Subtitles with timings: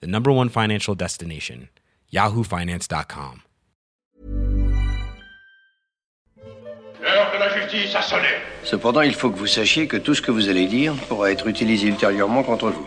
[0.00, 1.68] the number one financial destination,
[2.12, 3.40] yahoofinance.com.
[7.02, 8.28] L'heure de la justice a sonné.
[8.62, 11.46] Cependant, il faut que vous sachiez que tout ce que vous allez dire pourra être
[11.46, 12.86] utilisé ultérieurement contre vous.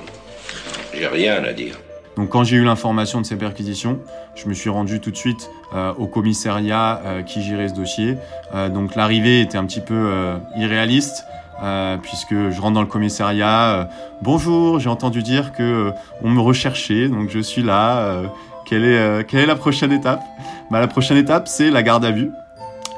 [0.93, 1.77] J'ai rien à dire.
[2.15, 3.99] Donc quand j'ai eu l'information de ces perquisitions,
[4.33, 8.15] je me suis rendu tout de suite euh, au commissariat euh, qui gérait ce dossier.
[8.55, 11.25] Euh, donc l'arrivée était un petit peu euh, irréaliste.
[11.63, 13.85] Euh, puisque je rentre dans le commissariat, euh,
[14.21, 15.91] bonjour, j'ai entendu dire que euh,
[16.23, 18.21] on me recherchait, donc je suis là.
[18.65, 20.21] quelle est la prochaine étape?
[20.69, 22.31] Bah, la prochaine étape, c'est la garde à vue.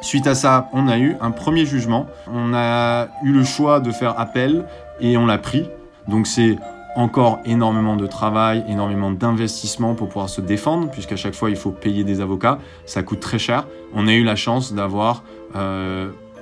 [0.02, 2.08] Suite à ça, on a eu un premier jugement.
[2.34, 4.66] On a eu le choix de faire appel
[5.00, 5.70] et on l'a pris.
[6.08, 6.58] Donc c'est
[6.96, 11.72] encore énormément de travail, énormément d'investissement pour pouvoir se défendre, puisqu'à chaque fois il faut
[11.72, 13.68] payer des avocats, ça coûte très cher.
[13.94, 15.24] On a eu la chance d'avoir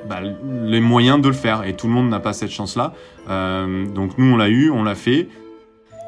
[0.07, 2.93] bah, les moyens de le faire, et tout le monde n'a pas cette chance-là.
[3.29, 5.27] Euh, donc nous on l'a eu, on l'a fait.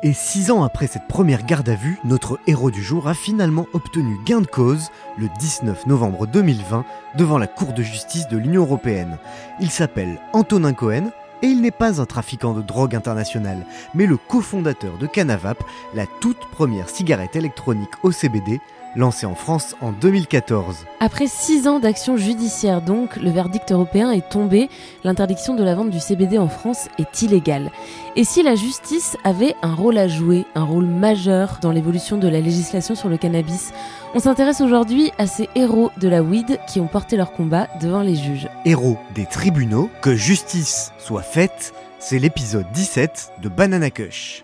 [0.01, 3.67] Et six ans après cette première garde à vue, notre héros du jour a finalement
[3.73, 6.85] obtenu gain de cause le 19 novembre 2020
[7.17, 9.17] devant la Cour de justice de l'Union européenne.
[9.59, 14.15] Il s'appelle Antonin Cohen et il n'est pas un trafiquant de drogue international, mais le
[14.15, 15.61] cofondateur de Canavap,
[15.93, 18.61] la toute première cigarette électronique au CBD,
[18.95, 20.85] lancée en France en 2014.
[20.99, 24.69] Après six ans d'action judiciaire donc, le verdict européen est tombé,
[25.03, 27.71] l'interdiction de la vente du CBD en France est illégale.
[28.15, 32.27] Et si la justice avait un rôle à jouer, un rôle majeur dans l'évolution de
[32.27, 33.71] la législation sur le cannabis,
[34.13, 38.01] on s'intéresse aujourd'hui à ces héros de la weed qui ont porté leur combat devant
[38.01, 38.49] les juges.
[38.65, 44.43] Héros des tribunaux, que justice soit faite, c'est l'épisode 17 de Banana Kush.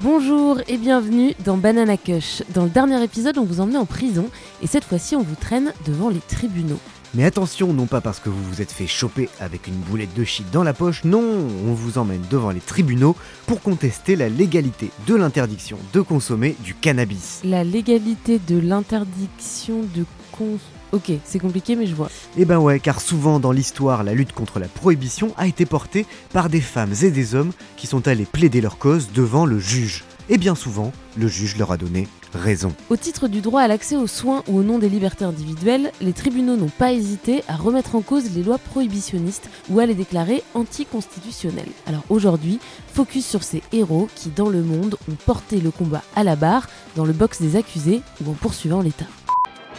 [0.00, 2.44] Bonjour et bienvenue dans Banana Kush.
[2.54, 4.30] Dans le dernier épisode, on vous emmenait en prison
[4.62, 6.78] et cette fois-ci, on vous traîne devant les tribunaux.
[7.14, 10.22] Mais attention, non pas parce que vous vous êtes fait choper avec une boulette de
[10.22, 11.24] shit dans la poche, non,
[11.66, 13.16] on vous emmène devant les tribunaux
[13.48, 17.40] pour contester la légalité de l'interdiction de consommer du cannabis.
[17.42, 20.60] La légalité de l'interdiction de cons...
[20.92, 22.10] Ok, c'est compliqué mais je vois.
[22.36, 26.06] Eh ben ouais, car souvent dans l'histoire, la lutte contre la prohibition a été portée
[26.32, 30.04] par des femmes et des hommes qui sont allés plaider leur cause devant le juge.
[30.30, 32.72] Et bien souvent, le juge leur a donné raison.
[32.90, 36.12] Au titre du droit à l'accès aux soins ou au nom des libertés individuelles, les
[36.12, 40.42] tribunaux n'ont pas hésité à remettre en cause les lois prohibitionnistes ou à les déclarer
[40.54, 41.72] anticonstitutionnelles.
[41.86, 42.58] Alors aujourd'hui,
[42.92, 46.68] focus sur ces héros qui, dans le monde, ont porté le combat à la barre,
[46.96, 49.06] dans le box des accusés ou en poursuivant l'État.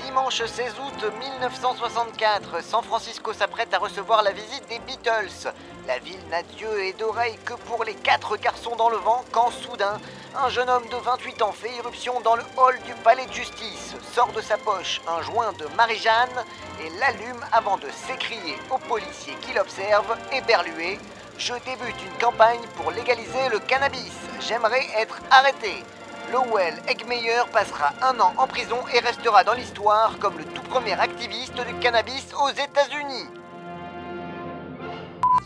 [0.09, 5.53] Dimanche 16 août 1964, San Francisco s'apprête à recevoir la visite des Beatles.
[5.85, 9.51] La ville n'a d'yeux et d'oreilles que pour les quatre garçons dans le vent quand
[9.51, 9.99] soudain,
[10.35, 13.93] un jeune homme de 28 ans fait irruption dans le hall du palais de justice,
[14.11, 16.43] sort de sa poche un joint de Marie-Jeanne
[16.83, 20.97] et l'allume avant de s'écrier aux policiers qui l'observent, éberlué
[21.37, 24.15] Je débute une campagne pour légaliser le cannabis.
[24.39, 25.83] J'aimerais être arrêté.
[26.31, 30.93] Lowell Eggmeyer passera un an en prison et restera dans l'histoire comme le tout premier
[30.93, 33.25] activiste du cannabis aux États-Unis.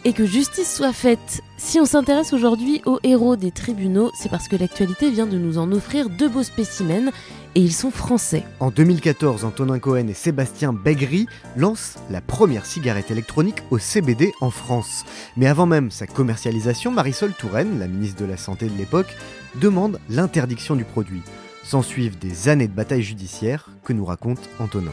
[0.03, 1.41] Et que justice soit faite.
[1.65, 5.57] Si on s'intéresse aujourd'hui aux héros des tribunaux, c'est parce que l'actualité vient de nous
[5.57, 7.09] en offrir deux beaux spécimens
[7.55, 8.43] et ils sont français.
[8.59, 11.25] En 2014, Antonin Cohen et Sébastien Begri
[11.55, 15.05] lancent la première cigarette électronique au CBD en France.
[15.37, 19.15] Mais avant même sa commercialisation, Marisol Touraine, la ministre de la Santé de l'époque,
[19.55, 21.21] demande l'interdiction du produit.
[21.63, 24.91] S'ensuivent des années de bataille judiciaire que nous raconte Antonin.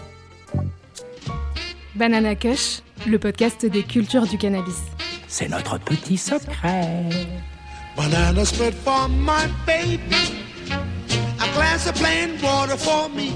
[1.97, 4.81] Banana Kush, le podcast des cultures du cannabis.
[5.33, 7.09] C'est notre petit secret.
[7.97, 10.35] Banana split for my baby.
[11.39, 13.33] A glass of plain water for me.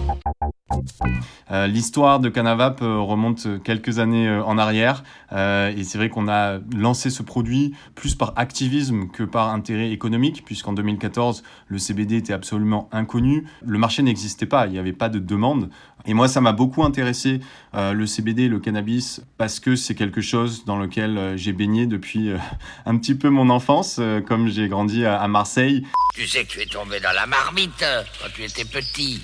[1.50, 5.04] Euh, L'histoire de Canavap euh, remonte quelques années euh, en arrière
[5.36, 10.44] et c'est vrai qu'on a lancé ce produit plus par activisme que par intérêt économique
[10.44, 15.08] puisqu'en 2014 le CBD était absolument inconnu, le marché n'existait pas, il n'y avait pas
[15.08, 15.70] de demande
[16.06, 17.40] et moi ça m'a beaucoup intéressé
[17.72, 22.30] le CBD, le cannabis parce que c'est quelque chose dans lequel j'ai baigné depuis
[22.86, 25.84] un petit peu mon enfance comme j'ai grandi à, à Marseille.
[26.14, 27.84] Tu sais que tu es tombé dans la marmite
[28.22, 29.20] quand tu étais petit.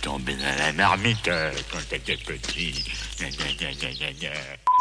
[0.00, 1.30] Tombé dans la marmite
[1.70, 1.78] quand.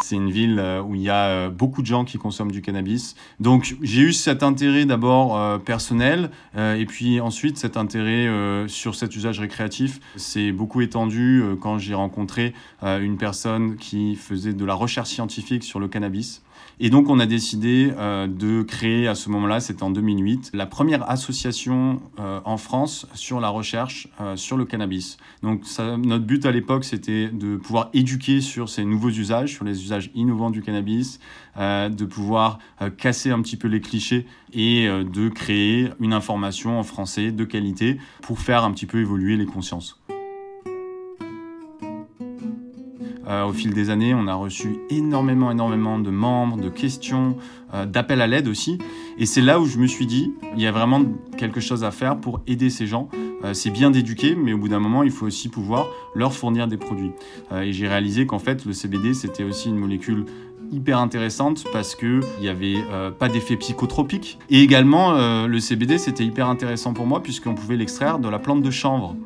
[0.03, 2.61] C'est une ville euh, où il y a euh, beaucoup de gens qui consomment du
[2.61, 3.15] cannabis.
[3.39, 8.67] Donc j'ai eu cet intérêt d'abord euh, personnel euh, et puis ensuite cet intérêt euh,
[8.67, 9.99] sur cet usage récréatif.
[10.15, 12.53] C'est beaucoup étendu euh, quand j'ai rencontré
[12.83, 16.41] euh, une personne qui faisait de la recherche scientifique sur le cannabis.
[16.83, 20.65] Et donc on a décidé euh, de créer à ce moment-là, c'était en 2008, la
[20.65, 25.17] première association euh, en France sur la recherche euh, sur le cannabis.
[25.43, 29.83] Donc notre but à l'époque, c'était de pouvoir éduquer sur ces nouveaux usages, sur les
[29.83, 31.19] usages innovants du cannabis,
[31.57, 32.59] de pouvoir
[32.97, 37.99] casser un petit peu les clichés et de créer une information en français de qualité
[38.21, 40.00] pour faire un petit peu évoluer les consciences.
[43.27, 47.37] Euh, au fil des années, on a reçu énormément, énormément de membres, de questions,
[47.73, 48.79] euh, d'appels à l'aide aussi.
[49.17, 51.01] Et c'est là où je me suis dit, il y a vraiment
[51.37, 53.09] quelque chose à faire pour aider ces gens.
[53.43, 56.67] Euh, c'est bien d'éduquer, mais au bout d'un moment, il faut aussi pouvoir leur fournir
[56.67, 57.11] des produits.
[57.55, 60.25] Et j'ai réalisé qu'en fait, le CBD, c'était aussi une molécule
[60.71, 62.77] hyper intéressante parce que il y avait
[63.19, 65.11] pas d'effet psychotropique et également
[65.45, 69.17] le CBD c'était hyper intéressant pour moi puisqu'on pouvait l'extraire de la plante de chanvre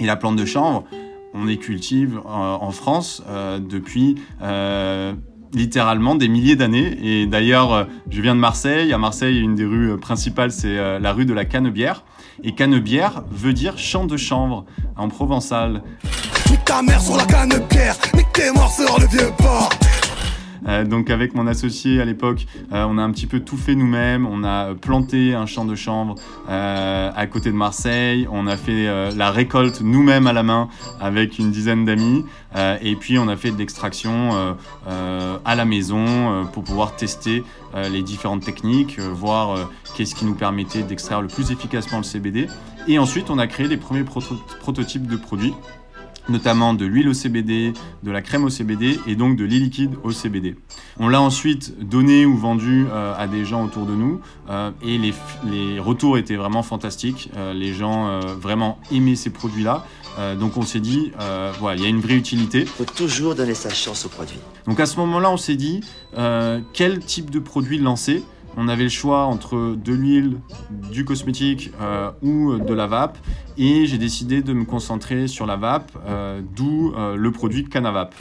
[0.00, 0.86] et la plante de chanvre
[1.34, 5.12] on les cultive euh, en France euh, depuis euh,
[5.52, 6.98] littéralement des milliers d'années.
[7.02, 8.92] Et d'ailleurs, je viens de Marseille.
[8.92, 12.04] À Marseille, une des rues principales, c'est la rue de la Canebière.
[12.44, 14.66] Et Canebière veut dire champ de chanvre
[14.96, 15.82] en provençal.
[20.66, 23.74] Euh, donc avec mon associé à l'époque, euh, on a un petit peu tout fait
[23.74, 24.26] nous-mêmes.
[24.26, 26.14] On a planté un champ de chanvre
[26.48, 28.26] euh, à côté de Marseille.
[28.30, 30.68] On a fait la récolte nous-mêmes à la main
[31.00, 32.24] avec une dizaine d'amis.
[32.82, 34.56] Et puis on a fait de l'extraction
[34.86, 37.44] à la maison pour pouvoir tester
[37.90, 42.46] les différentes techniques, voir qu'est-ce qui nous permettait d'extraire le plus efficacement le CBD.
[42.86, 45.54] Et ensuite on a créé les premiers proto- prototypes de produits
[46.28, 47.72] notamment de l'huile au CBD,
[48.02, 50.56] de la crème au CBD et donc de l'eau liquide au CBD.
[50.98, 54.20] On l'a ensuite donné ou vendu euh, à des gens autour de nous
[54.50, 55.14] euh, et les,
[55.44, 57.30] les retours étaient vraiment fantastiques.
[57.36, 59.84] Euh, les gens vraiment aimaient ces produits-là.
[60.40, 61.12] Donc on s'est dit,
[61.60, 62.64] voilà, il y a une vraie utilité.
[62.64, 64.38] faut toujours donner sa chance au produit.
[64.66, 65.80] Donc à ce moment-là, on s'est dit
[66.72, 68.22] quel type de produit lancer?
[68.56, 70.40] On avait le choix entre de l'huile,
[70.70, 73.18] du cosmétique euh, ou de la vape.
[73.56, 78.14] Et j'ai décidé de me concentrer sur la vape, euh, d'où euh, le produit Canavap.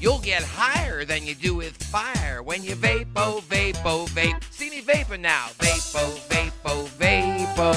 [0.00, 4.36] You'll get higher than you do with fire when you vapo, vapo, vape.
[4.50, 5.48] See me vapor now.
[5.58, 7.72] Vapo, vapo, vapo.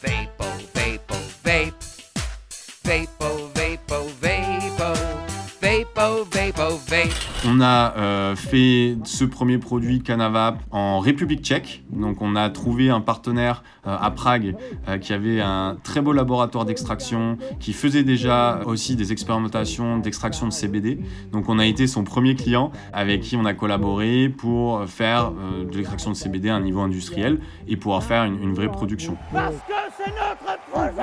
[0.00, 1.14] Vapo, vapo,
[1.44, 1.74] vape.
[2.84, 3.47] Vapo,
[7.46, 11.84] On a euh, fait ce premier produit Canavap en République tchèque.
[11.92, 14.56] Donc on a trouvé un partenaire euh, à Prague
[14.88, 20.48] euh, qui avait un très beau laboratoire d'extraction, qui faisait déjà aussi des expérimentations d'extraction
[20.48, 20.98] de CBD.
[21.30, 25.76] Donc on a été son premier client avec qui on a collaboré pour faire de
[25.76, 27.38] l'extraction de CBD à un niveau industriel
[27.68, 29.16] et pouvoir faire une, une vraie production.
[29.32, 31.02] Parce que c'est notre projet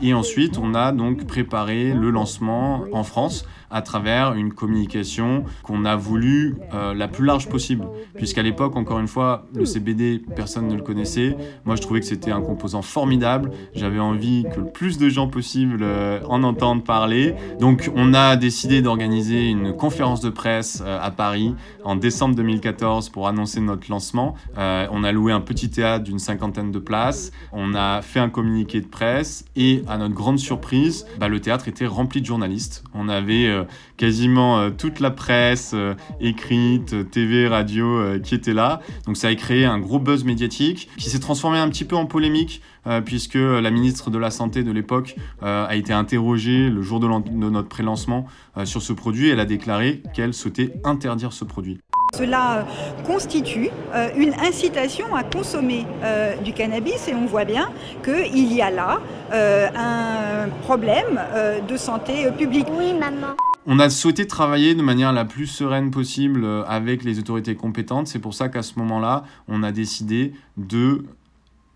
[0.00, 3.44] Et ensuite, on a donc préparé le lancement en France
[3.74, 7.88] à travers une communication qu'on a voulu euh, la plus large possible.
[8.14, 11.36] Puisqu'à l'époque, encore une fois, le CBD, personne ne le connaissait.
[11.64, 13.50] Moi, je trouvais que c'était un composant formidable.
[13.74, 17.34] J'avais envie que le plus de gens possible euh, en entendent parler.
[17.58, 23.08] Donc, on a décidé d'organiser une conférence de presse euh, à Paris en décembre 2014
[23.08, 24.36] pour annoncer notre lancement.
[24.56, 27.32] On a loué un petit théâtre d'une cinquantaine de places.
[27.52, 31.66] On a fait un communiqué de presse et à notre grande surprise, bah, le théâtre
[31.66, 32.84] était rempli de journalistes.
[32.94, 33.63] On avait
[33.96, 38.80] quasiment euh, toute la presse euh, écrite, euh, TV, radio euh, qui était là.
[39.06, 42.06] Donc ça a créé un gros buzz médiatique qui s'est transformé un petit peu en
[42.06, 46.82] polémique euh, puisque la ministre de la Santé de l'époque euh, a été interrogée le
[46.82, 49.30] jour de, notre pré-lancement euh, sur ce produit.
[49.30, 51.78] Elle a déclaré qu'elle souhaitait interdire ce produit.
[52.14, 52.62] Cela euh,
[53.04, 57.70] constitue euh, une incitation à consommer euh, du cannabis et on voit bien
[58.04, 59.00] qu'il y a là
[59.32, 62.66] euh, un problème euh, de santé euh, publique.
[62.70, 63.34] Oui, maman.
[63.66, 68.08] On a souhaité travailler de manière la plus sereine possible euh, avec les autorités compétentes.
[68.08, 71.06] C'est pour ça qu'à ce moment-là, on a décidé de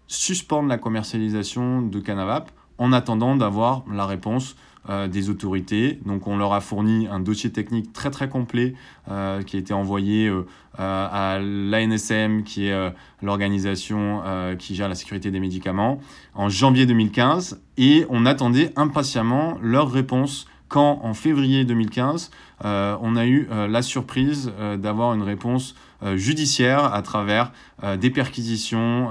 [0.06, 4.54] suspendre la commercialisation de Canavap en attendant d'avoir la réponse
[4.90, 5.98] euh, des autorités.
[6.04, 8.74] Donc on leur a fourni un dossier technique très très complet
[9.10, 10.30] euh, qui a été envoyé
[10.76, 14.22] à l'ANSM, qui est l'organisation
[14.60, 15.98] qui gère la sécurité des médicaments,
[16.34, 17.60] en janvier 2015.
[17.78, 22.30] Et on attendait impatiemment leur réponse quand en février 2015,
[22.64, 25.74] on a eu la surprise d'avoir une réponse
[26.14, 27.52] judiciaire à travers
[27.98, 29.08] des perquisitions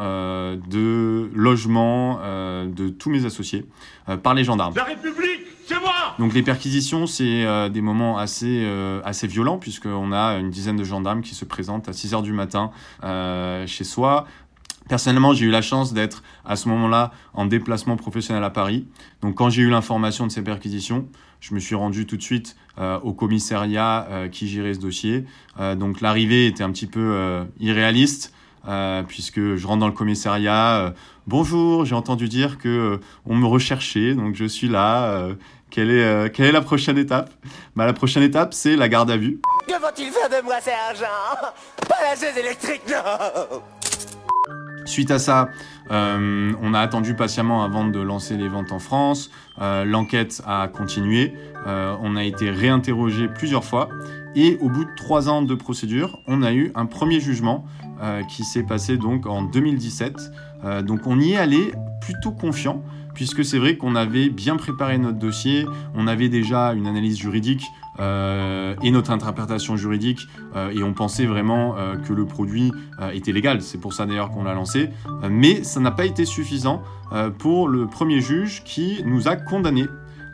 [0.69, 2.19] de logements
[2.65, 3.65] de tous mes associés
[4.23, 4.73] par les gendarmes.
[4.75, 9.57] La République c'est moi Donc les perquisitions, c'est euh, des moments assez, euh, assez violents,
[9.57, 12.71] puisqu'on a une dizaine de gendarmes qui se présentent à 6 heures du matin
[13.03, 14.25] euh, chez soi.
[14.89, 18.85] Personnellement, j'ai eu la chance d'être à ce moment-là en déplacement professionnel à Paris.
[19.21, 21.07] Donc quand j'ai eu l'information de ces perquisitions,
[21.39, 22.55] je me suis rendu tout de suite
[23.03, 25.25] au commissariat qui gérait ce dossier.
[25.77, 28.33] donc l'arrivée était un petit peu irréaliste.
[29.07, 30.93] puisque je rentre dans le commissariat.
[31.27, 35.35] Bonjour, j'ai entendu dire que on me recherchait, donc je suis là.
[35.69, 37.31] Quelle est, euh, la prochaine étape?
[37.75, 39.39] Bah, La prochaine étape, c'est la garde à vue.
[39.67, 41.05] Que vont-ils faire de moi, sergent?
[41.87, 43.61] Pas la électrique, non
[44.87, 45.49] Suite à ça,
[45.91, 49.29] euh, on a attendu patiemment avant de lancer les ventes en France.
[49.61, 51.33] Euh, L'enquête a continué.
[51.67, 53.89] Euh, on a été réinterrogé plusieurs fois.
[54.35, 57.65] Et au bout de trois ans de procédure, on a eu un premier jugement
[58.29, 60.31] qui s'est passé donc en 2017.
[60.63, 62.81] Euh, donc on y est allé plutôt confiant
[63.13, 65.65] puisque c'est vrai qu'on avait bien préparé notre dossier,
[65.95, 67.65] on avait déjà une analyse juridique
[67.99, 72.71] euh, et notre interprétation juridique, euh, et on pensait vraiment euh, que le produit
[73.13, 73.61] était légal.
[73.61, 74.89] C'est pour ça d'ailleurs qu'on l'a lancé.
[75.29, 76.81] mais ça n'a pas été suffisant
[77.37, 79.87] pour le premier juge qui nous a condamnés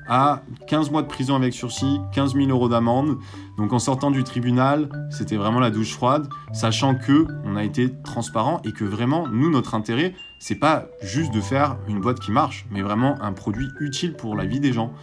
[0.08, 3.18] à 15 mois de prison avec sursis, 15 000 euros d'amende.
[3.58, 7.94] Donc en sortant du tribunal, c'était vraiment la douche froide, sachant que on a été
[8.04, 12.32] transparent et que vraiment nous notre intérêt, c'est pas juste de faire une boîte qui
[12.32, 14.94] marche, mais vraiment un produit utile pour la vie des gens.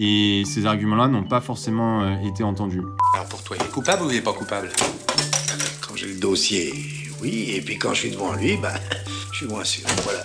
[0.00, 2.84] Et ces arguments-là n'ont pas forcément euh, été entendus.
[3.14, 4.68] Alors pour toi, il est coupable ou il est pas coupable?
[5.80, 6.72] Quand j'ai le dossier,
[7.20, 8.74] oui, et puis quand je suis devant lui, bah,
[9.32, 9.88] je suis moins sûr.
[10.04, 10.20] Voilà.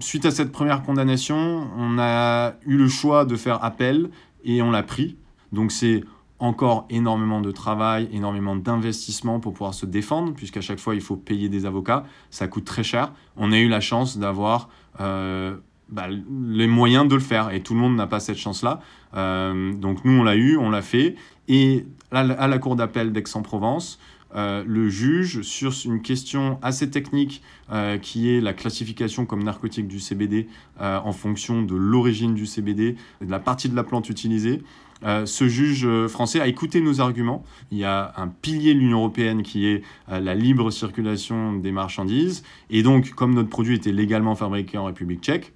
[0.00, 4.08] Suite à cette première condamnation, on a eu le choix de faire appel
[4.42, 5.18] et on l'a pris.
[5.52, 6.02] Donc c'est
[6.38, 11.16] encore énormément de travail, énormément d'investissement pour pouvoir se défendre, puisqu'à chaque fois il faut
[11.16, 13.12] payer des avocats, ça coûte très cher.
[13.36, 15.56] On a eu la chance d'avoir euh,
[15.88, 18.80] bah, les moyens de le faire, et tout le monde n'a pas cette chance-là.
[19.14, 21.16] Euh, donc nous on l'a eu, on l'a fait,
[21.48, 23.98] et à la cour d'appel d'Aix-en-Provence,
[24.34, 27.42] euh, le juge sur une question assez technique
[27.72, 32.96] euh, qui est la classification comme narcotique du CBD en fonction de l'origine du CBD,
[33.22, 34.62] de la partie de la plante utilisée.
[35.02, 37.44] ce juge français a écouté nos arguments.
[37.72, 42.42] Il y a un pilier de l'Union européenne qui est la libre circulation des marchandises.
[42.68, 45.52] Et donc, comme notre produit était légalement fabriqué en République tchèque,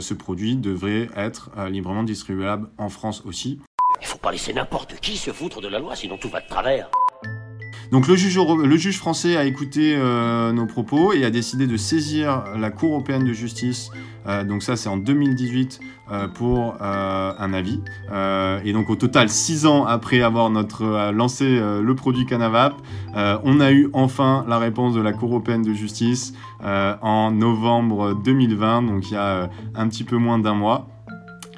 [0.00, 3.60] ce produit devrait être librement distribuable en France aussi.
[4.00, 6.48] Il faut pas laisser n'importe qui se foutre de la loi, sinon tout va de
[6.48, 6.90] travers.
[7.90, 11.76] Donc le juge, le juge français a écouté euh, nos propos et a décidé de
[11.76, 13.90] saisir la Cour européenne de justice.
[14.26, 17.80] Euh, donc ça c'est en 2018 euh, pour un avis.
[18.64, 22.74] et donc au total, six ans après avoir lancé le produit Canavap,
[23.14, 28.82] on a eu enfin la réponse de la Cour européenne de justice en novembre 2020,
[28.82, 30.88] donc il y a un petit peu moins d'un mois.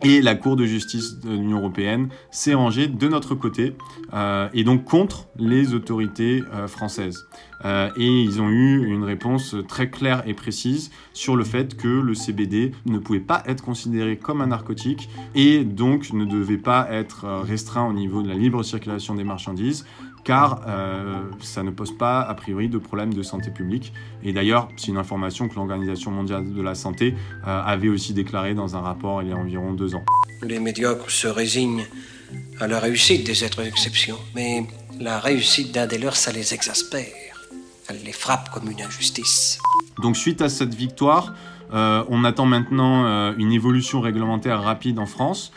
[0.02, 3.75] Et la Cour de justice de l'Union européenne s'est rangée de notre côté
[4.14, 7.26] euh, et donc contre les autorités euh, françaises.
[7.64, 11.88] Euh, et ils ont eu une réponse très claire et précise sur le fait que
[11.88, 16.87] le CBD ne pouvait pas être considéré comme un narcotique et donc ne devait pas
[16.93, 19.85] être restreint au niveau de la libre circulation des marchandises
[20.25, 23.93] car euh, ça ne pose pas a priori de problème de santé publique.
[24.23, 27.15] Et d'ailleurs, c'est une information que l'Organisation mondiale de la santé
[27.47, 30.05] euh, avait aussi déclarée dans un rapport il y a environ deux ans.
[30.43, 31.87] Les médiocres se résignent
[32.61, 34.67] à la réussite des êtres d'exception, mais
[35.01, 37.07] la réussite d'un des leurs, ça les exaspère.
[37.89, 39.59] Elle les frappe comme une injustice.
[40.03, 41.35] Donc suite à cette victoire,
[41.73, 45.53] euh, on attend maintenant une évolution réglementaire rapide en France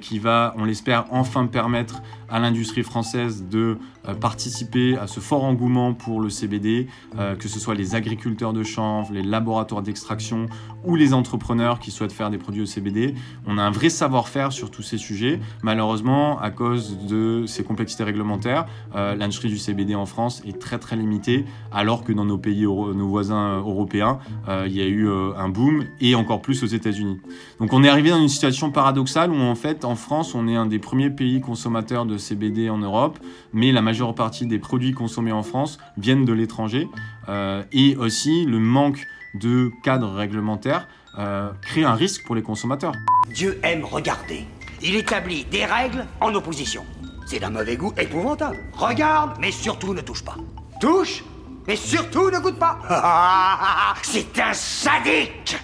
[0.00, 3.78] qui va, on l'espère, enfin permettre à l'industrie française de
[4.08, 6.88] euh, participer à ce fort engouement pour le CBD,
[7.18, 10.46] euh, que ce soit les agriculteurs de chanvre, les laboratoires d'extraction
[10.84, 13.14] ou les entrepreneurs qui souhaitent faire des produits au CBD.
[13.46, 15.40] On a un vrai savoir-faire sur tous ces sujets.
[15.62, 20.78] Malheureusement, à cause de ces complexités réglementaires, euh, l'industrie du CBD en France est très
[20.78, 24.18] très limitée, alors que dans nos pays, nos voisins européens,
[24.66, 27.20] il y a eu un boom et encore plus aux États-Unis.
[27.60, 30.56] Donc on est arrivé dans une situation paradoxale où en fait en France on est
[30.56, 33.18] un des premiers pays consommateurs de CBD en Europe,
[33.52, 36.88] mais la majeure partie des produits consommés en France viennent de l'étranger.
[37.28, 42.92] Euh, et aussi le manque de cadre réglementaire euh, crée un risque pour les consommateurs.
[43.32, 44.44] Dieu aime regarder.
[44.82, 46.84] Il établit des règles en opposition.
[47.26, 48.58] C'est d'un mauvais goût épouvantable.
[48.74, 50.36] Regarde, mais surtout ne touche pas.
[50.80, 51.24] Touche,
[51.66, 52.78] mais surtout ne goûte pas.
[54.02, 55.56] C'est un sadique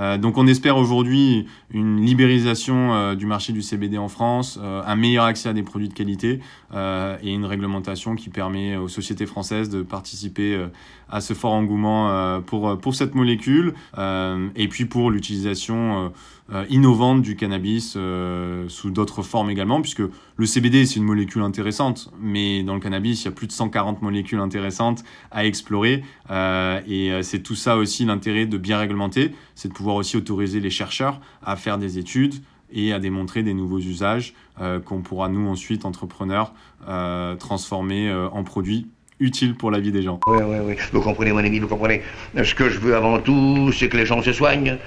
[0.00, 4.82] Euh, donc on espère aujourd'hui une libéralisation euh, du marché du CBD en France, euh,
[4.84, 6.40] un meilleur accès à des produits de qualité
[7.22, 10.66] et une réglementation qui permet aux sociétés françaises de participer
[11.08, 16.12] à ce fort engouement pour, cette molécule et puis pour l'utilisation
[16.52, 20.02] euh, euh, innovante du cannabis euh, sous d'autres formes également, puisque
[20.36, 23.52] le CBD c'est une molécule intéressante, mais dans le cannabis il y a plus de
[23.52, 29.32] 140 molécules intéressantes à explorer euh, et c'est tout ça aussi l'intérêt de bien réglementer,
[29.54, 32.34] c'est de pouvoir aussi autoriser les chercheurs à faire des études
[32.72, 34.34] et à démontrer des nouveaux usages
[34.84, 36.52] qu'on pourra nous ensuite entrepreneurs
[37.38, 38.86] transformer en produits
[39.18, 40.20] utiles pour la vie des gens.
[40.26, 40.76] Oui, oui, oui.
[40.92, 42.02] Vous comprenez, mon ami, vous comprenez.
[42.42, 44.78] Ce que je veux avant tout, c'est que les gens se soignent.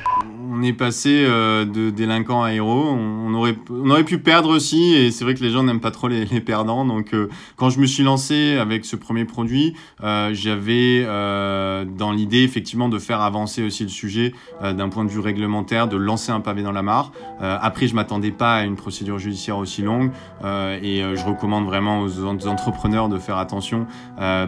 [0.54, 2.86] On est passé euh, de délinquant à héros.
[2.90, 5.92] On, aurait, on aurait pu perdre aussi, et c'est vrai que les gens n'aiment pas
[5.92, 6.86] trop les, les perdants.
[6.86, 12.12] Donc, euh, quand je me suis lancé avec ce premier produit, euh, j'avais euh, dans
[12.12, 15.98] l'idée effectivement de faire avancer aussi le sujet euh, d'un point de vue réglementaire, de
[15.98, 17.12] lancer un pavé dans la mare.
[17.42, 20.12] Euh, après, je m'attendais pas à une procédure judiciaire aussi longue,
[20.44, 23.88] et je recommande vraiment aux, entrepreneurs de faire attention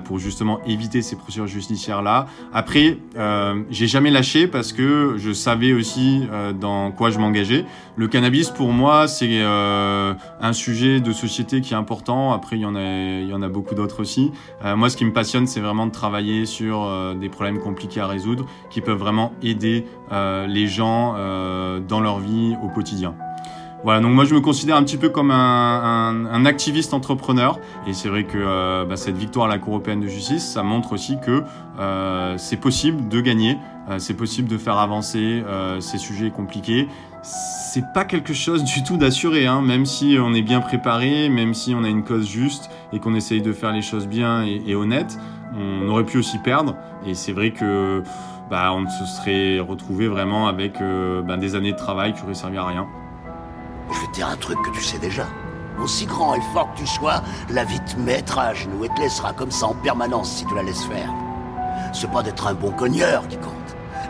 [0.04, 2.28] pour justement éviter ces procédures judiciaires là.
[2.54, 2.98] Après,
[3.70, 7.66] j'ai jamais lâché parce que je savais aussi euh, dans quoi je m'engageais.
[7.96, 12.34] Le cannabis pour moi c'est euh, un sujet de société qui est important.
[12.34, 14.32] Après il y en a il y en a beaucoup d'autres aussi.
[14.64, 18.08] Euh, moi ce qui me passionne c'est vraiment de travailler sur des problèmes compliqués à
[18.08, 21.14] résoudre qui peuvent vraiment aider les gens
[21.88, 23.16] dans leur vie au quotidien.
[23.86, 27.60] Voilà, donc moi je me considère un petit peu comme un, un, un activiste entrepreneur
[27.86, 30.64] et c'est vrai que euh, bah, cette victoire à la Cour européenne de justice, ça
[30.64, 31.44] montre aussi que
[31.80, 36.88] euh, c'est possible de gagner, euh, c'est possible de faire avancer euh, ces sujets compliqués.
[37.22, 41.54] C'est pas quelque chose du tout d'assuré, hein, même si on est bien préparé, même
[41.54, 44.64] si on a une cause juste et qu'on essaye de faire les choses bien et,
[44.66, 45.20] et honnêtes,
[45.56, 46.76] on aurait pu aussi perdre
[47.06, 48.02] et c'est vrai que
[48.50, 52.34] bah, on se serait retrouvé vraiment avec euh, bah, des années de travail qui auraient
[52.34, 52.88] servi à rien.
[53.92, 55.26] Je vais te dire un truc que tu sais déjà.
[55.80, 59.00] Aussi grand et fort que tu sois, la vie te mettra à genoux et te
[59.00, 61.10] laissera comme ça en permanence si tu la laisses faire.
[61.94, 63.52] C'est pas d'être un bon cogneur qui compte.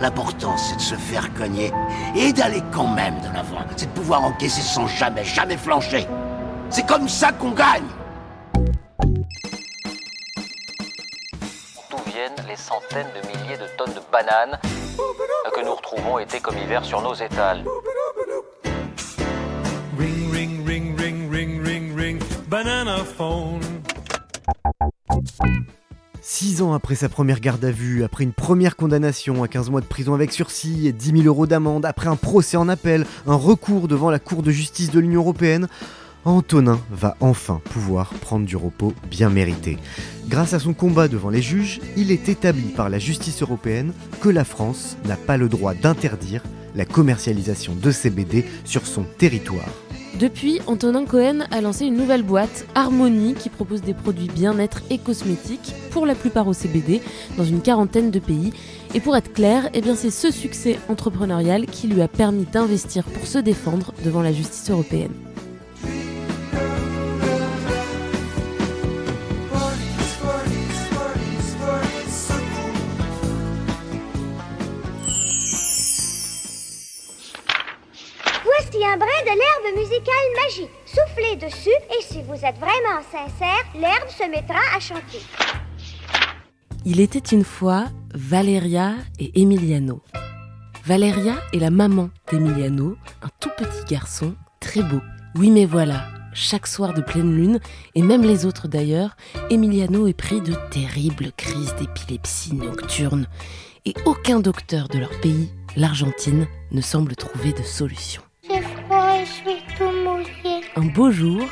[0.01, 1.71] L'important, c'est de se faire cogner
[2.15, 3.57] et d'aller quand même de l'avant.
[3.77, 6.07] C'est de pouvoir encaisser sans jamais, jamais flancher.
[6.69, 7.87] C'est comme ça qu'on gagne.
[11.89, 14.59] D'où viennent les centaines de milliers de tonnes de bananes
[15.53, 17.63] que nous retrouvons été comme hiver sur nos étals?
[22.55, 22.95] Banana.
[26.21, 29.81] Six ans après sa première garde à vue, après une première condamnation à 15 mois
[29.81, 33.35] de prison avec sursis et 10 000 euros d'amende, après un procès en appel, un
[33.35, 35.67] recours devant la Cour de justice de l'Union Européenne,
[36.23, 39.77] Antonin va enfin pouvoir prendre du repos bien mérité.
[40.29, 43.91] Grâce à son combat devant les juges, il est établi par la justice européenne
[44.21, 46.41] que la France n'a pas le droit d'interdire
[46.73, 49.67] la commercialisation de CBD sur son territoire.
[50.19, 54.97] Depuis, Antonin Cohen a lancé une nouvelle boîte, Harmonie, qui propose des produits bien-être et
[54.97, 57.01] cosmétiques, pour la plupart au CBD,
[57.37, 58.53] dans une quarantaine de pays.
[58.93, 63.27] Et pour être clair, eh c'est ce succès entrepreneurial qui lui a permis d'investir pour
[63.27, 65.11] se défendre devant la justice européenne.
[78.95, 80.13] Un brin de l'herbe musicale
[80.45, 80.69] magique.
[80.85, 85.19] Soufflez dessus et si vous êtes vraiment sincère, l'herbe se mettra à chanter.
[86.85, 90.01] Il était une fois Valeria et Emiliano.
[90.85, 95.01] Valeria est la maman d'Emiliano, un tout petit garçon très beau.
[95.35, 97.59] Oui mais voilà, chaque soir de pleine lune,
[97.95, 99.17] et même les autres d'ailleurs,
[99.49, 103.27] Emiliano est pris de terribles crises d'épilepsie nocturne.
[103.85, 108.24] Et aucun docteur de leur pays, l'Argentine, ne semble trouver de solution.
[109.25, 109.85] Suis tout.
[110.75, 111.43] Un beau jour,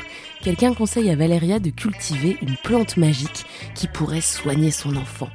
[0.41, 5.29] quelqu'un conseille à Valeria de cultiver une plante magique qui pourrait soigner son enfant.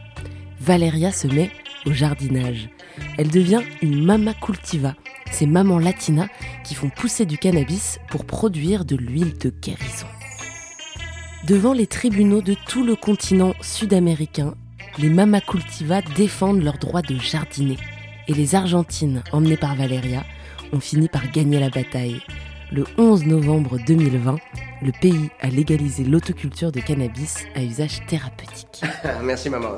[0.61, 1.51] Valeria se met
[1.87, 2.69] au jardinage.
[3.17, 4.95] Elle devient une mama cultiva,
[5.31, 6.29] ces mamans latinas
[6.65, 10.07] qui font pousser du cannabis pour produire de l'huile de guérison.
[11.47, 14.55] Devant les tribunaux de tout le continent sud-américain,
[14.99, 17.79] les mama cultiva défendent leur droit de jardiner.
[18.27, 20.25] Et les Argentines, emmenées par Valeria,
[20.73, 22.21] ont fini par gagner la bataille.
[22.71, 24.37] Le 11 novembre 2020,
[24.83, 28.83] le pays a légalisé l'autoculture de cannabis à usage thérapeutique.
[29.05, 29.71] Ah, merci maman,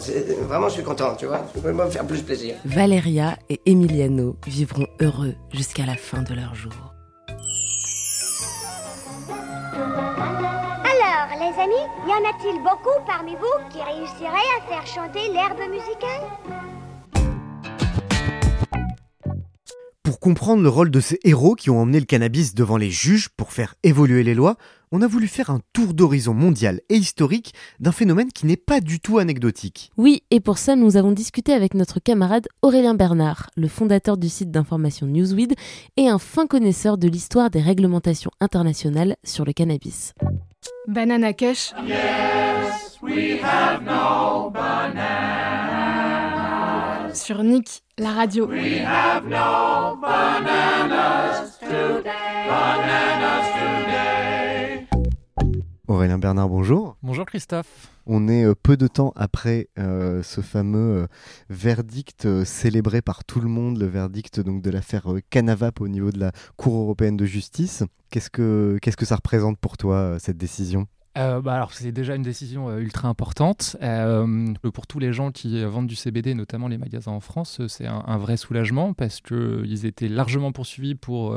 [0.48, 2.56] vraiment je suis content, tu vois, je peux me faire plus plaisir.
[2.64, 6.72] Valeria et Emiliano vivront heureux jusqu'à la fin de leur jour.
[10.92, 15.70] Alors les amis, y en a-t-il beaucoup parmi vous qui réussiraient à faire chanter l'herbe
[15.70, 16.79] musicale?
[20.10, 23.28] Pour comprendre le rôle de ces héros qui ont emmené le cannabis devant les juges
[23.28, 24.56] pour faire évoluer les lois,
[24.90, 28.80] on a voulu faire un tour d'horizon mondial et historique d'un phénomène qui n'est pas
[28.80, 29.92] du tout anecdotique.
[29.96, 34.28] Oui, et pour ça, nous avons discuté avec notre camarade Aurélien Bernard, le fondateur du
[34.28, 35.54] site d'information Newsweed
[35.96, 40.14] et un fin connaisseur de l'histoire des réglementations internationales sur le cannabis.
[40.88, 41.72] Banana Kush.
[41.86, 44.50] Yes, we have no.
[47.14, 48.46] Sur Nick, la radio.
[48.46, 52.46] We have no bananas today.
[52.48, 54.86] Bananas today.
[55.88, 56.96] Aurélien Bernard, bonjour.
[57.02, 57.88] Bonjour Christophe.
[58.06, 61.06] On est euh, peu de temps après euh, ce fameux euh,
[61.48, 66.10] verdict euh, célébré par tout le monde, le verdict donc de l'affaire Canavap au niveau
[66.10, 67.82] de la Cour européenne de justice.
[68.10, 70.86] Qu'est-ce que qu'est-ce que ça représente pour toi cette décision?
[71.18, 75.32] Euh, bah alors c'est déjà une décision euh, ultra importante Euh, pour tous les gens
[75.32, 77.60] qui vendent du CBD, notamment les magasins en France.
[77.66, 81.36] C'est un, vrai soulagement parce que euh, ils étaient largement poursuivis pour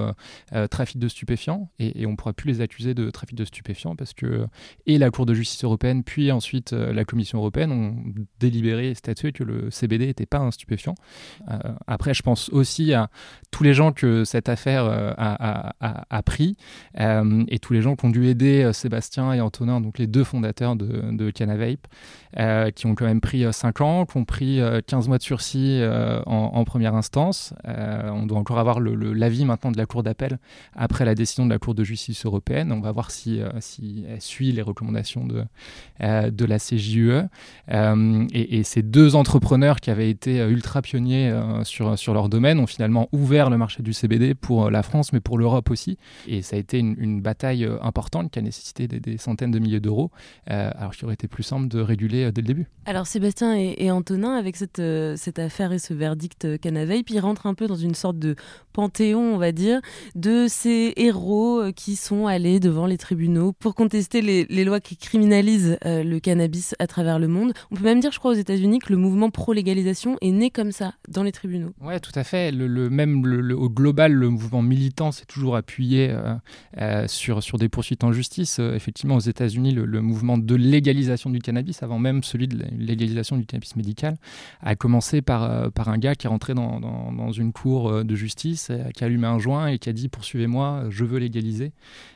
[0.69, 4.13] trafic de stupéfiants et, on ne pourra plus les accuser de trafic de stupéfiants parce
[4.13, 4.45] que
[4.85, 7.95] et la Cour de justice européenne puis ensuite la Commission européenne ont
[8.39, 10.95] délibéré et statué que le CBD n'était pas un stupéfiant.
[11.87, 13.09] Après, je pense aussi à
[13.51, 16.57] tous les gens que cette affaire a, a- a- pris
[16.97, 21.11] et tous les gens qui ont dû aider Sébastien et Donc les deux fondateurs de,
[21.11, 21.87] de Canavape,
[22.39, 25.23] euh, qui ont quand même pris 5 ans, qui ont pris euh, 15 mois de
[25.23, 27.53] sursis euh, en, première instance.
[27.67, 30.39] Euh, on doit encore avoir l'avis maintenant de la Cour d'appel
[30.75, 32.71] après la décision de la Cour de justice européenne.
[32.71, 33.49] On va voir si, euh,
[34.09, 35.43] elle suit les recommandations de,
[36.01, 37.27] euh, la CJUE.
[37.71, 42.59] Euh, et, ces deux entrepreneurs qui avaient été euh, ultra pionniers euh, sur, leur domaine
[42.59, 45.97] ont finalement ouvert le marché du CBD pour euh, la France, mais pour l'Europe aussi.
[46.27, 49.59] Et ça a été une, bataille euh, importante qui a nécessité des, des centaines de
[49.59, 50.11] milliers d'euros,
[50.51, 52.67] euh, alors qu'il aurait été plus simple de réguler euh, dès le début.
[52.85, 57.09] Alors Sébastien et, et Antonin, avec cette, euh, cette affaire et ce verdict euh, Canavape,
[57.09, 58.35] ils rentrent un peu dans une sorte de
[58.73, 59.79] panthéon, on va dire,
[60.15, 64.97] de ces héros qui sont allés devant les tribunaux pour contester les, les lois qui
[64.97, 67.53] criminalisent le cannabis à travers le monde.
[67.71, 70.71] On peut même dire, je crois, aux États-Unis que le mouvement pro-légalisation est né comme
[70.71, 71.71] ça, dans les tribunaux.
[71.81, 72.51] Ouais, tout à fait.
[72.51, 76.33] Le, le- même le- le- au global, le mouvement militant s'est toujours appuyé euh,
[76.79, 78.57] euh, sur, sur des poursuites en justice.
[78.59, 82.57] Euh, effectivement, aux États-Unis, le, le mouvement de légalisation du cannabis, avant même celui de
[82.77, 84.17] légalisation du cannabis médical,
[84.61, 88.03] a commencé par, euh, par un gars qui est rentré dans, dans- une cour euh,
[88.03, 91.17] de justice, euh, qui a allumé un joint et qui a dit Poursuivez-moi, je veux
[91.19, 91.71] légaliser,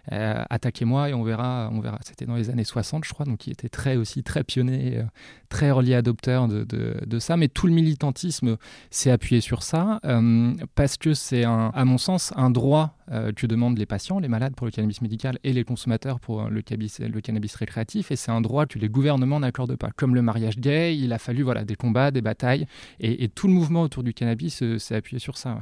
[0.10, 1.70] attaquez-moi et on verra.
[1.74, 2.00] On verra.
[2.04, 5.02] C'était dans les années 60, je crois, donc il était très aussi très pionnier,
[5.50, 6.66] très early adopter de,
[7.06, 7.38] de- ça.
[7.38, 8.58] Mais tout le militantisme
[8.90, 13.48] s'est appuyé sur ça euh, parce que c'est, à mon sens, un droit euh, que
[13.48, 17.00] demandent les patients, les malades pour le cannabis médical et les consommateurs pour le cannabis,
[17.00, 18.12] le cannabis récréatif.
[18.12, 19.90] Et c'est un droit que les gouvernements n'accordent pas.
[19.96, 22.68] Comme le mariage gay, il a fallu voilà, des combats, des batailles.
[23.00, 25.60] Et, tout le mouvement autour du cannabis euh, s'est appuyé sur ça.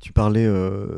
[0.00, 0.48] Tu parlais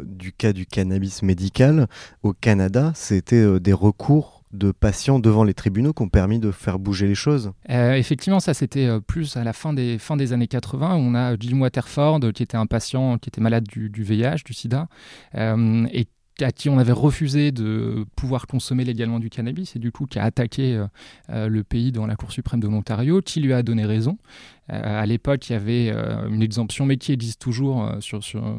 [0.05, 1.89] du cas du cannabis médical.
[2.23, 6.79] Au Canada, c'était des recours de patients devant les tribunaux qui ont permis de faire
[6.79, 7.53] bouger les choses.
[7.71, 10.95] Euh, effectivement, ça c'était euh, plus à la fin des, fin des années 80.
[10.95, 14.53] Où on a Jim Waterford qui était un patient qui était malade du, VIH, du
[14.53, 14.89] sida,
[15.35, 16.07] euh, et
[16.41, 20.19] à qui on avait refusé de pouvoir consommer légalement du cannabis et du coup qui
[20.19, 20.83] a attaqué
[21.29, 24.17] le pays dans la Cour suprême de l'Ontario, qui lui a donné raison.
[24.71, 27.99] Euh, à l'époque, il y avait euh, une exemption, mais qui existe toujours euh,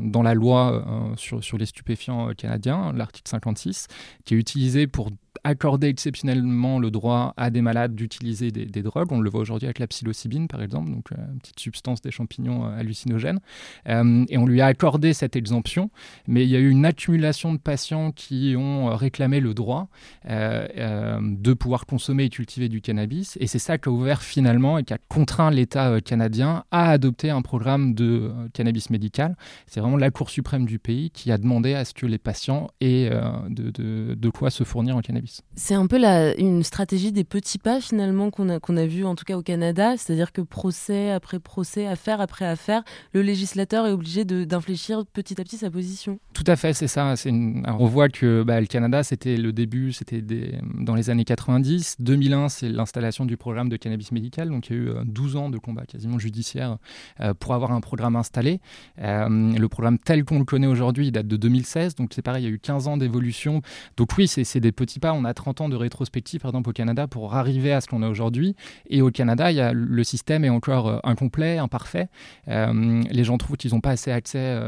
[0.01, 3.87] dans la loi sur, les stupéfiants canadiens, l'article 56,
[4.25, 5.11] qui est utilisé pour
[5.43, 9.11] accorder exceptionnellement le droit à des malades d'utiliser des, des drogues.
[9.11, 12.65] On le voit aujourd'hui avec la psilocybine, par exemple, donc une petite substance des champignons
[12.65, 13.39] hallucinogènes.
[13.87, 15.89] Et on lui a accordé cette exemption,
[16.27, 19.89] mais il y a eu une accumulation de patients qui ont réclamé le droit
[20.25, 23.37] de pouvoir consommer et cultiver du cannabis.
[23.41, 26.89] Et c'est ça qui a ouvert finalement et qui a contraint l'État euh, canadien à
[26.91, 29.36] adopter un programme de euh, cannabis médical.
[29.67, 32.69] C'est vraiment la Cour suprême du pays qui a demandé à ce que les patients
[32.82, 35.41] aient euh, de, de- de quoi se fournir en cannabis.
[35.56, 39.06] C'est un peu la, une stratégie des petits pas finalement qu'on a, qu'on a vu
[39.06, 43.88] en tout cas au Canada, c'est-à-dire que procès après procès, affaire après affaire, le législateur
[43.88, 46.19] est obligé de- d'infléchir petit à petit sa position.
[46.34, 47.15] Tout à fait, c'est ça.
[47.15, 50.95] C'est une- alors, on voit que bah, le Canada, c'était le début, c'était des- dans
[50.95, 51.95] les années 90.
[51.99, 54.49] 2001, c'est l'installation du programme de cannabis médical.
[54.49, 56.78] Donc il y a eu euh, 12 ans de combat quasiment judiciaire
[57.19, 58.60] euh, pour avoir un programme installé.
[59.00, 62.48] Euh, le programme tel qu'on le connaît aujourd'hui date de 2016, donc c'est pareil, il
[62.48, 63.62] y a eu 15 ans d'évolution.
[63.98, 65.13] Donc oui, c'est des petits pas.
[65.13, 68.04] On a 30 ans de rétrospective, par exemple, au Canada pour arriver à ce qu'on
[68.04, 68.56] a aujourd'hui.
[68.89, 72.08] Et au Canada, il y a, le système est encore euh, incomplet, imparfait.
[72.48, 74.60] les gens trouvent qu'ils n'ont pas assez accès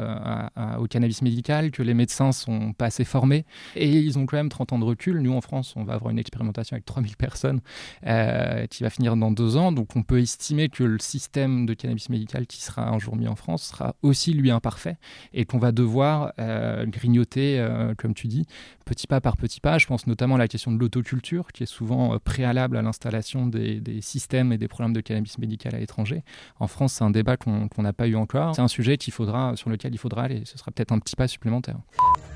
[0.80, 3.46] au cannabis médical, que les médecins sont pas assez formés.
[3.76, 5.20] Et ils ont quand même 30 ans de recul.
[5.20, 7.62] Nous, en France, on va avoir une expérimentation avec 3000 personnes
[8.02, 9.72] qui va finir dans deux ans.
[9.72, 13.28] Donc on peut estimer que le système de cannabis médical qui sera un jour mis
[13.28, 14.98] en France sera aussi lui imparfait
[15.34, 18.46] et qu'on va devoir euh, grignoter, euh, comme tu dis,
[18.86, 19.78] petit pas par petit pas.
[19.78, 23.48] Je pense notamment à la question de l'autoculture qui est souvent euh, préalable à l'installation
[23.48, 26.24] des, systèmes et des programmes de cannabis médical à l'étranger.
[26.60, 28.56] En France, c'est un débat qu'on n'a pas eu encore.
[28.56, 30.42] C'est un sujet qu'il faudra, sur lequel il faudra aller.
[30.46, 31.78] Ce sera peut-être un petit pas supplémentaire.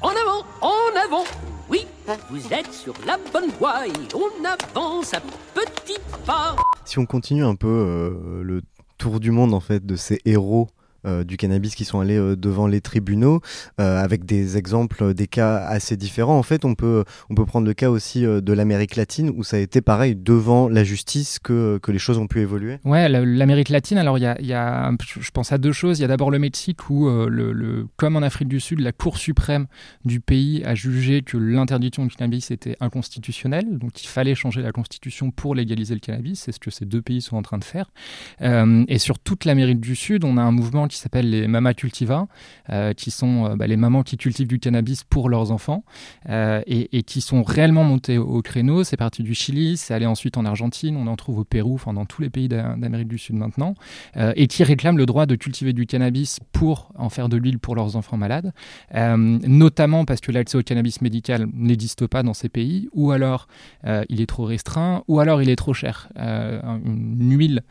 [0.02, 1.24] En avant, en avant
[1.70, 1.86] Oui,
[2.30, 5.22] vous êtes sur la bonne voie et on avance à
[5.54, 6.56] petits pas.
[6.86, 8.62] Si on continue un peu euh, le
[8.98, 10.68] tour du monde en fait de ces héros
[11.06, 13.42] euh, du cannabis qui sont allés euh, devant les tribunaux,
[13.80, 16.38] euh, avec des exemples, des cas assez différents.
[16.38, 19.58] En fait, on peut, on peut prendre le cas aussi de l'Amérique latine, où ça
[19.58, 22.80] a été pareil, devant la justice, que, que les choses ont pu évoluer.
[22.84, 26.00] Ouais, l'Amérique latine, alors il y a, je pense à deux choses.
[26.00, 29.18] Il y a d'abord le Mexique, où, le, comme en Afrique du Sud, la Cour
[29.18, 29.68] suprême
[30.04, 34.72] du pays a jugé que l'interdiction du cannabis était inconstitutionnelle, donc il fallait changer la
[34.72, 36.42] constitution pour légaliser le cannabis.
[36.42, 37.92] C'est ce que ces deux pays sont en train de faire.
[38.42, 42.28] et sur toute l'Amérique du Sud, on a un mouvement qui s'appelle les Mama Cultiva,
[42.70, 45.84] euh, qui sont euh, bah, les mamans qui cultivent du cannabis pour leurs enfants
[46.30, 48.84] euh, et, qui sont réellement montées au, créneau.
[48.84, 51.94] C'est parti du Chili, c'est allé ensuite en Argentine, on en trouve au Pérou, enfin
[51.94, 53.76] dans tous les pays d'Amérique du Sud maintenant,
[54.16, 57.76] et qui réclament le droit de cultiver du cannabis pour en faire de l'huile pour
[57.76, 58.54] leurs enfants malades,
[58.96, 63.48] notamment parce que l'accès au cannabis médical n'existe pas dans ces pays, ou alors
[64.10, 66.10] il est trop restreint, ou alors il est trop cher.
[66.18, 67.62] une huile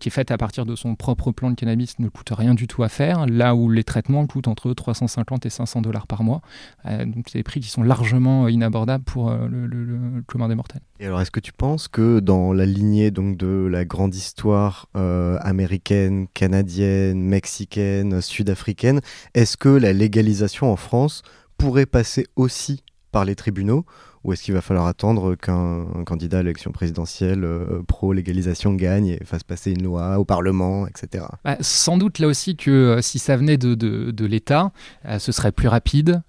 [0.00, 2.66] qui est faite à partir de son propre plant de cannabis ne coûte rien du
[2.66, 6.42] tout à faire, là où les traitements coûtent entre 350 et 500 dollars par mois.
[6.86, 10.82] Euh, donc c'est des prix qui sont largement inabordables pour euh, le, commun des mortels.
[10.98, 14.88] Et alors est-ce que tu penses que dans la lignée donc de la grande histoire
[14.96, 19.00] euh, américaine, canadienne, mexicaine, sud-africaine,
[19.34, 21.22] est-ce que la légalisation en France
[21.58, 23.86] pourrait passer aussi par les tribunaux
[24.28, 29.24] ou est-ce qu'il va falloir attendre qu'un candidat à l'élection présidentielle euh, pro-légalisation gagne et
[29.24, 31.24] fasse passer une loi au Parlement, etc.
[31.46, 34.70] Bah, sans doute là aussi que euh, si ça venait de, de, l'État,
[35.06, 36.20] euh, ce serait plus rapide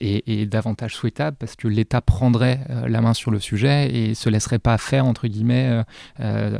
[0.00, 4.58] et, davantage souhaitable parce que l'État prendrait la main sur le sujet et se laisserait
[4.58, 5.82] pas faire, entre guillemets,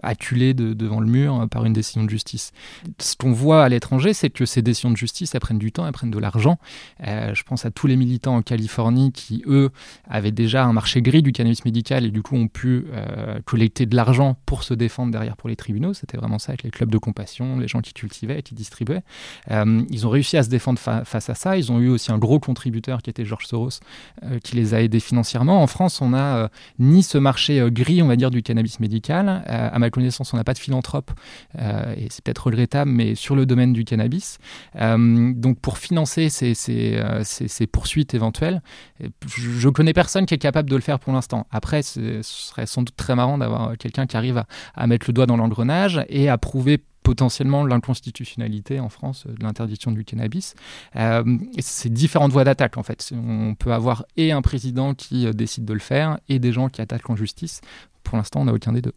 [0.02, 2.52] acculer devant le mur par une décision de justice.
[2.98, 5.86] Ce qu'on voit à l'étranger, c'est que ces décisions de justice, elles prennent du temps,
[5.86, 6.58] elles prennent de l'argent.
[7.00, 9.70] je pense à tous les militants en Californie qui, eux,
[10.08, 13.86] avaient déjà un marché gris du cannabis médical et du coup ont pu euh, collecter
[13.86, 15.94] de l'argent pour se défendre derrière pour les tribunaux.
[15.94, 19.02] C'était vraiment ça avec les clubs de compassion, les gens qui cultivaient et qui distribuaient.
[19.50, 21.56] Euh, ils ont réussi à se défendre face à ça.
[21.56, 23.80] Ils ont eu aussi un gros contributeur qui était Georges Soros
[24.22, 25.62] euh, qui les a aidés financièrement.
[25.62, 29.42] En France, on n'a ni ce marché gris, on va dire, du cannabis médical.
[29.46, 31.10] à ma connaissance, on n'a pas de philanthrope
[31.56, 34.38] et c'est peut-être regrettable, mais sur le domaine du cannabis.
[34.78, 38.62] donc pour financer ces, ces, poursuites éventuelles,
[39.26, 41.46] je connais personne qui est capable de le faire pour l'instant.
[41.50, 45.26] Après, ce serait sans doute très marrant d'avoir quelqu'un qui arrive à, mettre le doigt
[45.26, 50.54] dans l'engrenage et à prouver potentiellement l'inconstitutionnalité en France de l'interdiction du cannabis.
[50.96, 51.22] Euh,
[51.58, 53.12] c'est différentes voies d'attaque en fait.
[53.12, 56.68] On peut avoir et un président qui euh, décide de le faire et des gens
[56.68, 57.60] qui attaquent en justice.
[58.02, 58.94] Pour l'instant, on n'a aucun des deux.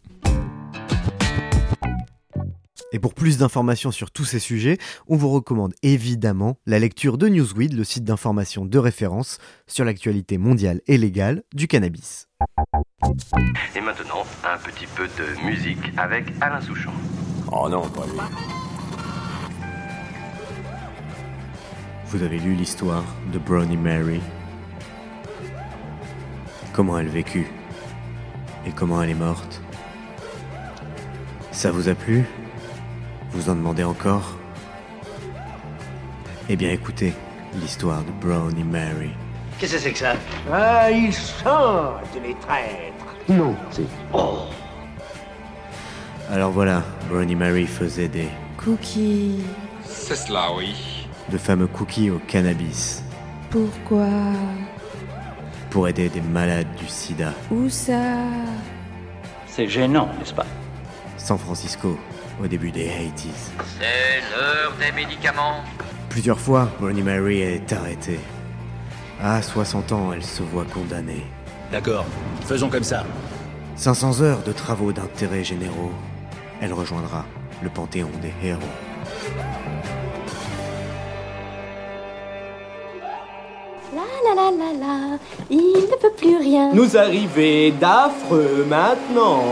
[2.90, 7.28] Et pour plus d'informations sur tous ces sujets, on vous recommande évidemment la lecture de
[7.28, 12.28] Newsweed, le site d'information de référence sur l'actualité mondiale et légale du cannabis.
[13.76, 16.92] Et maintenant, un petit peu de musique avec Alain Souchon.
[17.52, 18.20] Oh non, pas lui.
[22.06, 24.20] Vous avez lu l'histoire de Brownie Mary?
[26.72, 27.48] Comment elle vécut?
[28.66, 29.60] Et comment elle est morte?
[31.52, 32.24] Ça vous a plu?
[33.30, 34.36] Vous en demandez encore
[36.48, 37.12] Eh bien écoutez
[37.60, 39.10] l'histoire de Brownie Mary.
[39.58, 40.14] Qu'est-ce que c'est que ça?
[40.52, 43.82] Ah, ils sortent, les traîtres Non, c'est...
[44.12, 44.40] Oh
[46.30, 48.28] Alors voilà, Brownie Mary faisait des...
[48.56, 49.42] Cookies.
[49.84, 51.06] C'est cela, oui.
[51.30, 53.02] De fameux cookies au cannabis.
[53.50, 54.06] Pourquoi?
[55.70, 57.32] Pour aider des malades du sida.
[57.50, 58.00] Où ça?
[59.46, 60.46] C'est gênant, n'est-ce pas?
[61.16, 61.98] San Francisco,
[62.42, 63.52] au début des 80s.
[63.78, 65.62] C'est l'heure des médicaments.
[66.08, 68.20] Plusieurs fois, Bonnie Mary est arrêtée.
[69.22, 71.26] À 60 ans, elle se voit condamnée.
[71.72, 72.06] D'accord,
[72.46, 73.04] faisons comme ça.
[73.76, 75.92] 500 heures de travaux d'intérêt généraux.
[76.60, 77.24] Elle rejoindra
[77.62, 78.60] le panthéon des héros.
[83.94, 85.18] La la la la la,
[85.50, 86.72] il ne peut plus rien.
[86.72, 89.42] Nous arriver d'affreux maintenant.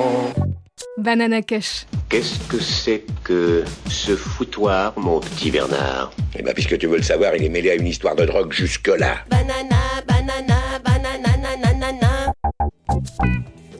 [0.98, 1.84] Banana Cush.
[2.08, 6.10] Qu'est-ce que c'est que ce foutoir, mon petit Bernard?
[6.38, 8.50] Eh ben, puisque tu veux le savoir, il est mêlé à une histoire de drogue
[8.50, 9.18] jusque-là.
[9.28, 10.15] Banana, banana, banana,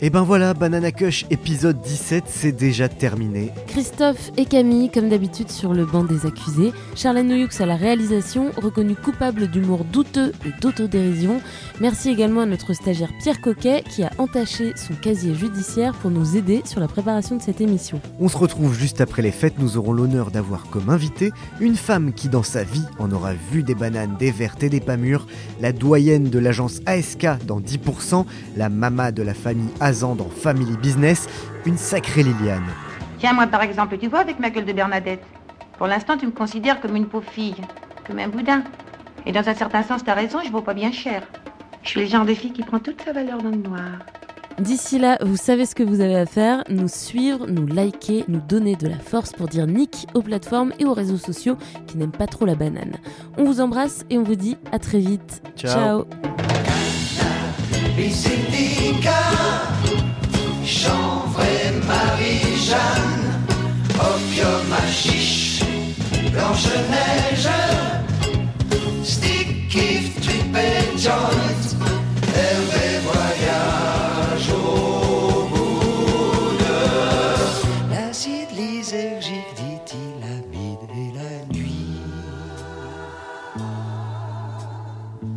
[0.03, 3.51] Et ben voilà, Banana Cush épisode 17, c'est déjà terminé.
[3.67, 6.73] Christophe et Camille, comme d'habitude, sur le banc des accusés.
[6.95, 11.41] Charlène Noyoux à la réalisation, reconnu coupable d'humour douteux et d'autodérision.
[11.81, 16.37] Merci également à notre stagiaire Pierre Coquet qui a entaché son casier judiciaire pour nous
[16.37, 17.99] aider sur la préparation de cette émission.
[18.21, 22.13] On se retrouve juste après les fêtes, nous aurons l'honneur d'avoir comme invité une femme
[22.13, 25.27] qui dans sa vie en aura vu des bananes, des vertes et des pas mûres,
[25.63, 28.27] la doyenne de l'agence ASK dans 10%,
[28.59, 31.29] la mama de la famille Azan dans Family Business,
[31.65, 32.67] une sacrée Liliane.
[33.21, 35.23] Tiens, moi par exemple, tu vois, avec ma gueule de Bernadette,
[35.79, 37.55] pour l'instant, tu me considères comme une pauvre fille,
[38.05, 38.65] comme un boudin.
[39.27, 41.23] Et dans un certain sens, t'as raison, je vaux pas bien cher.
[41.85, 44.01] Je suis le genre de fille qui prend toute sa valeur dans le noir.
[44.59, 48.41] D'ici là, vous savez ce que vous avez à faire, nous suivre, nous liker, nous
[48.41, 52.11] donner de la force pour dire nick aux plateformes et aux réseaux sociaux qui n'aiment
[52.11, 52.97] pas trop la banane.
[53.39, 55.43] On vous embrasse et on vous dit à très vite.
[55.57, 56.07] Ciao.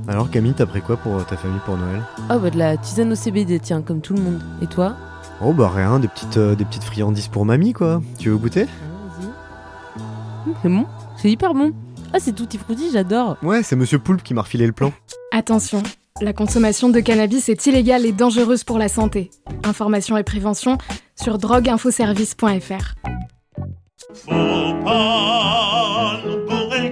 [0.07, 2.01] Alors Camille, t'as pris quoi pour ta famille pour Noël?
[2.31, 4.41] Oh bah de la tisane au CBD, tiens, comme tout le monde.
[4.61, 4.95] Et toi?
[5.39, 8.01] Oh bah rien, des petites, euh, des petites friandises pour mamie quoi.
[8.17, 8.65] Tu veux goûter?
[10.45, 10.85] Hum, C'est bon,
[11.21, 11.73] c'est hyper bon.
[12.13, 13.38] Ah, c'est tutti frutti, j'adore.
[13.43, 14.91] Ouais, c'est Monsieur Poulpe qui m'a refilé le plan.
[15.32, 15.84] Attention,
[16.21, 19.29] la consommation de cannabis est illégale et dangereuse pour la santé.
[19.63, 20.77] Information et prévention
[21.15, 22.95] sur drogueinfoservice.fr.
[24.13, 26.91] Faut pas nous bourrer